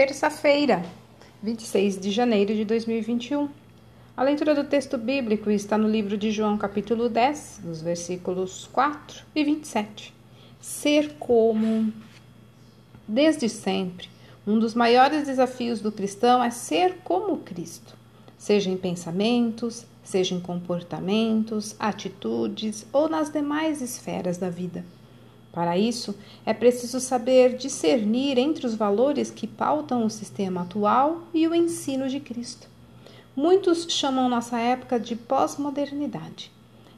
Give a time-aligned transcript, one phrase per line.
[0.00, 0.82] terça-feira,
[1.42, 3.50] 26 de janeiro de 2021.
[4.16, 9.22] A leitura do texto bíblico está no livro de João, capítulo 10, nos versículos 4
[9.34, 10.14] e 27.
[10.58, 11.92] Ser como.
[13.06, 14.08] Desde sempre,
[14.46, 17.94] um dos maiores desafios do cristão é ser como Cristo,
[18.38, 24.82] seja em pensamentos, seja em comportamentos, atitudes ou nas demais esferas da vida.
[25.52, 26.14] Para isso,
[26.46, 32.08] é preciso saber discernir entre os valores que pautam o sistema atual e o ensino
[32.08, 32.68] de Cristo.
[33.34, 36.52] Muitos chamam nossa época de pós-modernidade.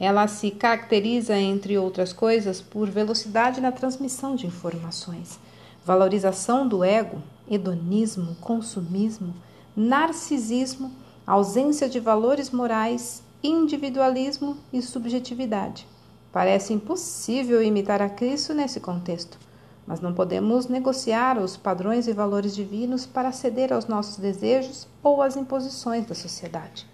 [0.00, 5.38] Ela se caracteriza, entre outras coisas, por velocidade na transmissão de informações,
[5.84, 7.20] valorização do ego,
[7.50, 9.34] hedonismo, consumismo,
[9.76, 10.92] narcisismo,
[11.26, 15.86] ausência de valores morais, individualismo e subjetividade.
[16.32, 19.38] Parece impossível imitar a Cristo nesse contexto,
[19.86, 25.22] mas não podemos negociar os padrões e valores divinos para ceder aos nossos desejos ou
[25.22, 26.86] às imposições da sociedade.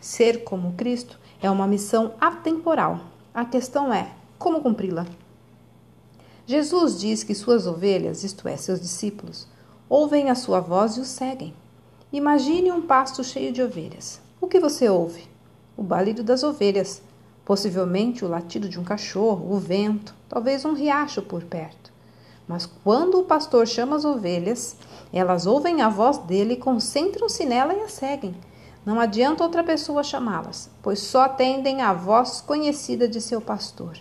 [0.00, 3.00] Ser como Cristo é uma missão atemporal.
[3.32, 5.06] A questão é como cumpri-la.
[6.46, 9.46] Jesus diz que suas ovelhas, isto é, seus discípulos,
[9.88, 11.54] ouvem a sua voz e o seguem.
[12.12, 14.20] Imagine um pasto cheio de ovelhas.
[14.40, 15.26] O que você ouve?
[15.76, 17.00] O balido das ovelhas
[17.44, 21.92] possivelmente o latido de um cachorro, o vento, talvez um riacho por perto.
[22.46, 24.76] Mas quando o pastor chama as ovelhas,
[25.12, 28.34] elas ouvem a voz dele, concentram-se nela e a seguem.
[28.84, 33.96] Não adianta outra pessoa chamá-las, pois só atendem à voz conhecida de seu pastor.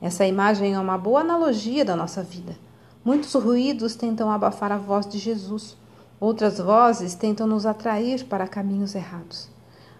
[0.00, 2.56] Essa imagem é uma boa analogia da nossa vida.
[3.04, 5.76] Muitos ruídos tentam abafar a voz de Jesus,
[6.18, 9.48] outras vozes tentam nos atrair para caminhos errados.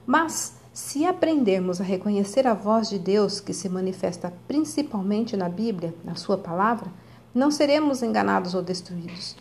[0.05, 5.93] Mas se aprendermos a reconhecer a voz de Deus que se manifesta principalmente na Bíblia,
[6.05, 6.89] na Sua palavra,
[7.35, 9.35] não seremos enganados ou destruídos.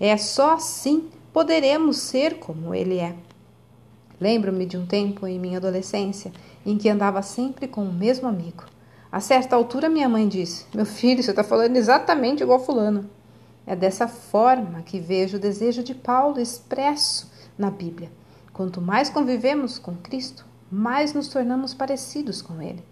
[0.00, 3.14] É só assim poderemos ser como Ele é.
[4.18, 6.32] Lembro-me de um tempo em minha adolescência
[6.64, 8.64] em que andava sempre com o mesmo amigo.
[9.12, 13.10] A certa altura, minha mãe disse: Meu filho, você está falando exatamente igual Fulano.
[13.66, 18.10] É dessa forma que vejo o desejo de Paulo expresso na Bíblia.
[18.54, 22.82] Quanto mais convivemos com Cristo, mais nos tornamos parecidos com Ele.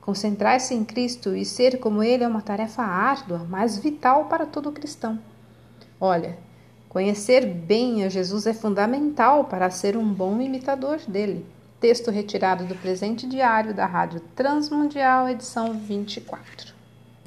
[0.00, 4.72] Concentrar-se em Cristo e ser como Ele é uma tarefa árdua, mas vital para todo
[4.72, 5.18] cristão.
[6.00, 6.38] Olha,
[6.88, 11.46] conhecer bem a Jesus é fundamental para ser um bom imitador dele.
[11.78, 16.79] Texto retirado do presente diário da Rádio Transmundial, edição 24.